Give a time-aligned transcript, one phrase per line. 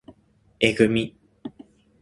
[0.59, 1.15] えぐみ